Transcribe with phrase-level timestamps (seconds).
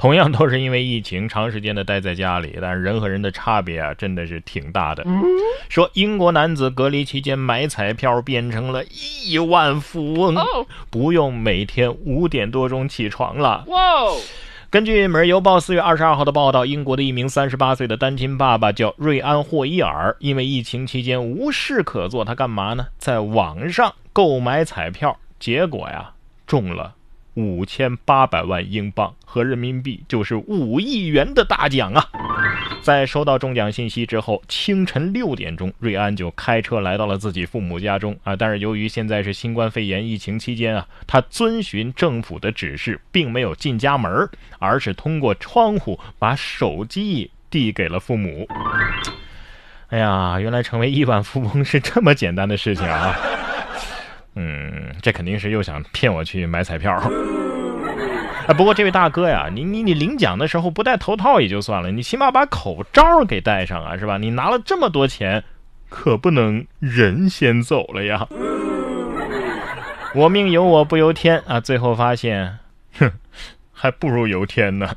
[0.00, 5.04] 同样都是因为疫情长时间的待在家里，但是人和人的差别啊，真的是挺大的。
[5.68, 10.34] 说英国男子隔离期间买彩票变成了亿万富翁，
[10.88, 13.62] 不用每天五点多钟起床了。
[13.66, 13.76] 哇！
[14.70, 22.86] 根据《每日邮报》四月二十二号的报道，英国的一名三十八岁的单亲爸爸叫瑞安·霍伊尔，因为疫情期间无事可做，他干嘛呢？
[22.96, 26.12] 在网上购买彩票，结果呀，
[26.46, 26.94] 中了。
[27.40, 32.06] 五千八百万英镑和人民币就是五亿元的大奖啊！
[32.82, 38.34] 在收到中奖信息之后，清晨六点钟，瑞安就开车来到了自己父母家中啊。
[38.34, 48.48] 但是由于现在是新冠肺炎疫情期间啊，他遵循政府的指示，并没有进家门，而是通过窗户把手机递给了父母。
[49.88, 53.14] 哎呀，原来成为亿万富翁是这么简单的事情啊！
[54.34, 56.92] 嗯，这肯定是又想骗我去买彩票。
[58.46, 64.18] 哎， 不过这位大哥呀，你你你领奖的时候不戴头套也就算了，你起码把口罩给戴上啊，是吧？
[64.18, 65.42] 你拿了这么多钱，
[65.88, 68.28] 可不能人先走了呀。
[70.14, 72.58] 我命由我不由天啊，最后发现，
[72.98, 73.10] 哼，
[73.72, 74.88] 还不如由天呢。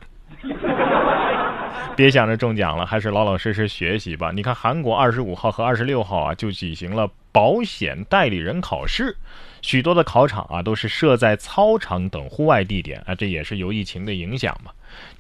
[1.96, 4.32] 别想着中奖了，还是老老实实学习吧。
[4.34, 9.18] 你看，韩国二十五号和二十六号啊，就举行了保险代理人考试，
[9.62, 14.72] 许多的考场啊都是设在操场等户外地点啊，这也是由疫情的影响嘛。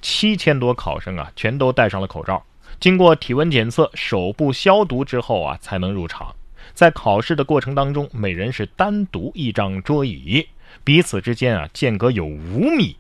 [0.02, 2.46] 七千多考生啊，全都戴上了口罩，
[2.80, 6.34] 经过体温检测、手部消毒之后啊，才能入场。
[6.74, 10.48] 在考试的过程当中，每人是单独一张桌椅，
[10.84, 12.96] 彼此之间啊间隔有五米。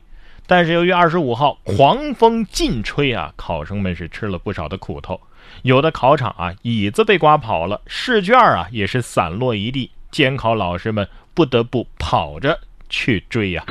[0.45, 5.21] 但是由于二十五号狂风劲吹啊，考生们是吃了不少的苦头。
[5.63, 13.63] 有的考场啊，椅子被刮跑了，试卷啊也是散落一地，监考老师们不得不跑着去追呀。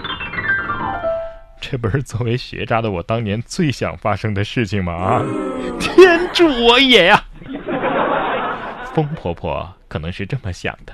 [1.61, 4.93] 这不是作为学渣的我当年最想发生的事情吗？
[4.93, 5.23] 啊，
[5.79, 7.25] 天助我也呀！
[8.93, 10.93] 风婆婆可能是这么想的。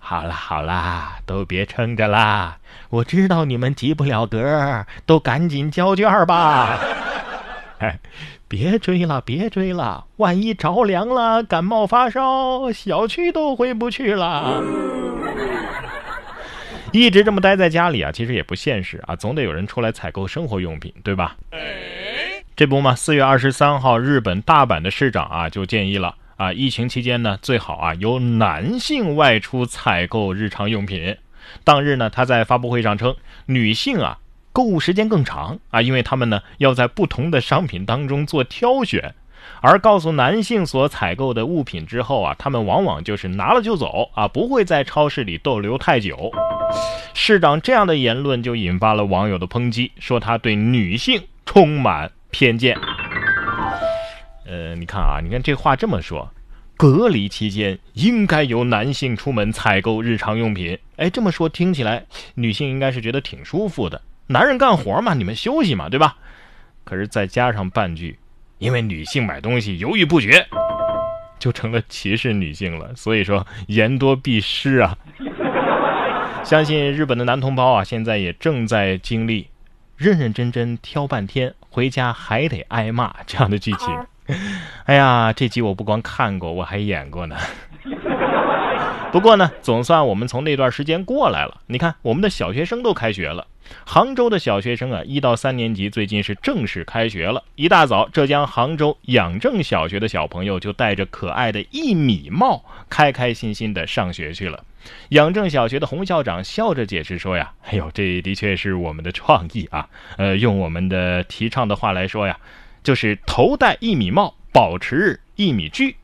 [0.00, 2.56] 好啦好啦，都别撑着啦！
[2.88, 6.78] 我知道你们及不了格，都赶紧交卷吧。
[7.78, 7.98] 哎，
[8.48, 14.62] 别追了，别追了，万一着凉了，感冒发烧，小区都回不去了。
[16.92, 21.36] 一直这么待在家里啊，其实也不现实啊，总得有人出来采购生活用品，对吧？
[22.56, 26.16] 这不嘛，四月二十三号，日本大阪的市长啊就建议了。
[26.38, 31.16] 啊，疫情期间呢，最好啊由男性外出采购日常用品。
[31.64, 33.16] 当日呢，他在发布会上称，
[33.46, 34.18] 女性啊
[34.52, 39.14] 购物时间更长啊，因为他们呢要在不同的商品当中做挑选，
[39.60, 46.32] 而告诉男性所采购的物品之后啊，他们往往就是拿了就走啊，不会在超市里逗留太久。
[47.14, 52.76] 市长这样的言论就引发了网友的抨击，说他对女性充满偏见。
[54.46, 56.30] 呃，你看啊，你看这话这么说，
[56.76, 60.78] 隔离期间应该由男性出门采购日常用品。
[60.96, 64.00] 哎，这么说听起来，女性应该是觉得挺舒服的。
[64.30, 66.16] 男人干活嘛，你们休息嘛，对吧？
[66.84, 68.18] 可是再加上半句，
[68.58, 70.46] 因为女性买东西犹豫不决，
[71.38, 72.94] 就成了歧视女性了。
[72.94, 74.96] 所以说言多必失啊。
[76.44, 79.48] 相信日本的男同胞啊，现在也正在经历
[79.96, 83.98] 认认真真挑半天，回家还得挨骂这样的剧情。
[84.84, 87.36] 哎呀，这集我不光看过，我还演过呢。
[89.10, 91.62] 不过呢，总算我们从那段时间过来了。
[91.66, 93.46] 你看，我们的小学生都开学了。
[93.86, 97.42] 杭州的小学生啊，一到三年级最近是正式开学了。
[97.54, 104.62] 一大早，浙江杭州养正小学的小朋友就戴着可爱的一米帽，开开心心的上学去了。
[105.10, 109.88] 养正小学的洪校长笑着解释说呀：“哎呦，这的确是我们的创意啊。
[110.18, 112.38] 呃，用我们的提倡的话来说呀。”
[112.84, 115.96] 就是头戴一米帽，保持一米距。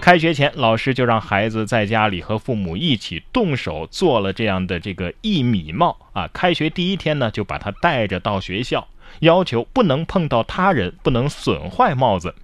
[0.00, 6.28] 开学前，老师就让孩子在家里和父母一起动手做了这样的这个一米帽啊。
[6.32, 8.86] 开学第一天呢，就把它戴着到学校，
[9.20, 12.34] 要求不能碰到他人，不能损坏帽子。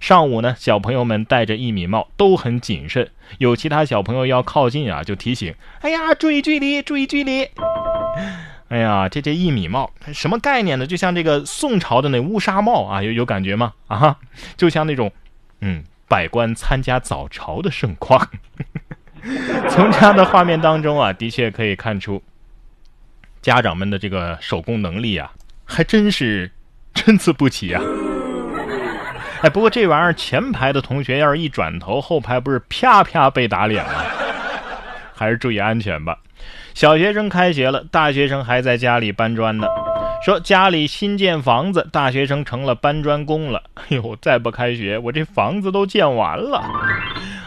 [0.00, 7.46] 上午呢，小朋友们戴着一米帽都很谨慎，有其他小朋友要靠近啊，就提醒：“哎呀，注意距离，注意距离。”
[8.68, 10.86] 哎呀，这这一米帽什么概念呢？
[10.86, 13.74] 就像这个宋朝的那乌纱帽啊，有有感觉吗？
[13.86, 14.16] 啊，
[14.56, 15.12] 就像那种，
[15.60, 18.28] 嗯，百官参加早朝的盛况。
[19.70, 22.20] 从这样的画面当中啊，的确可以看出
[23.40, 25.30] 家长们的这个手工能力啊，
[25.64, 26.50] 还真是
[26.96, 27.80] 参差不齐啊。
[29.42, 33.92] 哎，不过这玩意儿前排的同学要是一转头，后排不是啪啪被打脸吗？
[35.14, 36.18] 还是注意安全吧。
[36.74, 39.68] 小学生开学了，大学生还在家里搬砖呢。
[40.22, 43.62] 说家里新建房子，大学生成了搬砖工了。
[43.74, 46.62] 哎呦，再不开学，我这房子都建完了。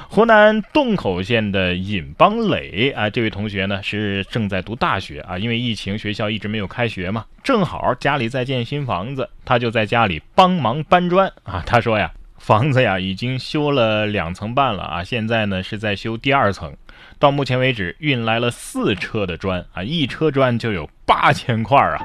[0.10, 11.62] 湖南洞口县的尹邦磊啊，这位同学呢是正在读大学啊，因为疫情学校一直没有开学嘛，正好家里在建新房子，他就在家里帮忙搬砖啊。
[11.68, 16.76] 他说呀，房子呀已经修了两层半了啊，现在呢是在修第二层。
[17.20, 21.98] 到目前为止，运来了四车的砖啊，一车砖就有八千块啊！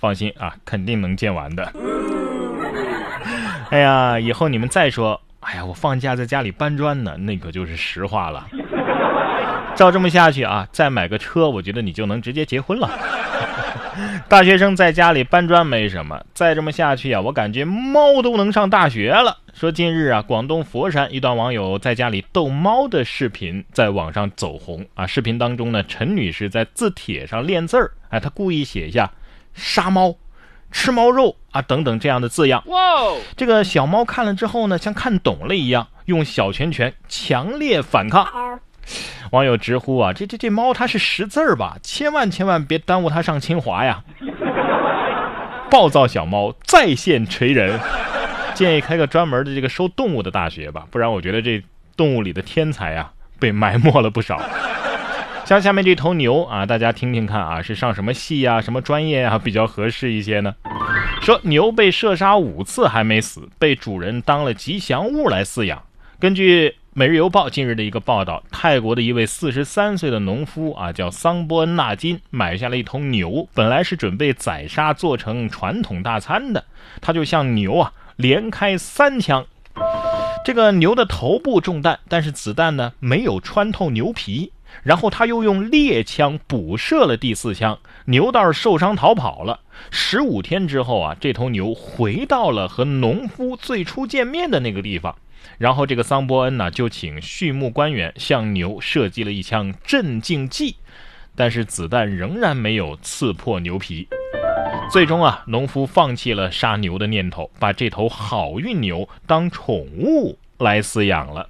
[0.00, 1.72] 放心啊，肯定能建完的。
[3.70, 8.48] 哎呀，以后你们再说，哎呀，我放假在家里搬砖呢，那可就是实话了。
[9.76, 12.90] 照这么下去啊，再买个车，我觉得你就能直接结婚了。
[14.28, 19.36] 大学生在家里搬砖没什么，再这么下去啊，我感觉猫都能上大学了。
[19.52, 25.06] 说近日啊，广东佛山一段网友在家里逗猫的视频在网上走红啊。
[25.06, 29.10] 视频当中呢，陈女士在字帖上练字儿，哎，她故意写下
[29.54, 30.16] “杀猫
[30.70, 32.62] ”“吃猫肉”啊等等这样的字样。
[32.66, 32.78] 哇！
[33.36, 38.60] 这个小猫看了之后呢，像看懂了一样，用小拳拳强烈反抗。
[39.32, 41.76] 网友直呼啊，这这这猫它是识字儿吧？
[41.82, 44.02] 千万千万别耽误它上清华呀！
[45.70, 47.78] 暴躁小猫在线锤人，
[48.54, 51.62] 建议开个专门的这个收动物的大学吧，不然我觉得这
[51.96, 54.42] 动物里的天才啊被埋没了不少。
[55.50, 60.54] 像下面这头牛啊，大家听听看啊，是上什么系啊，什么专业啊比较合适一些呢？
[61.20, 65.82] 说牛被射杀五次还没死，被主人当了吉祥物来饲养。
[66.20, 76.64] 根据《每日邮报》近日的一个报道，泰国的一位四十三岁的农夫啊，叫桑波恩纳金，买下了一头牛，本来是准备宰杀做成传统大餐的。
[77.00, 79.44] 他就向牛啊连开三枪，
[80.44, 84.52] 这个牛的头部中弹，但是子弹呢没有穿透牛皮。
[84.82, 89.60] 然后他又用猎枪补射了第四枪，牛倒是受伤逃跑了。
[89.90, 95.16] 十五天之后啊，这头牛回到了和农夫最初见面的那个地方。
[95.58, 100.76] 然后这个桑伯恩呢，就请畜牧官员向牛射击了一枪镇静剂，
[101.34, 104.08] 但是子弹仍然没有刺破牛皮。
[104.90, 111.48] 最终啊，农夫放弃了杀牛的念头，把这头好运牛当宠物来饲养了。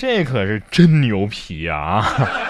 [0.00, 2.02] 这可是真牛皮啊！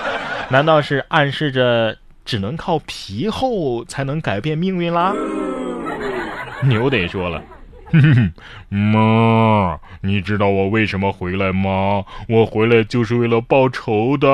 [0.51, 5.13] 难道是暗示着只能靠皮厚才能改变命运啦？
[6.63, 7.43] 牛得说了。
[8.71, 12.05] 妈，你知道我为什么回来吗？
[12.29, 14.29] 我回来就是为了报仇的。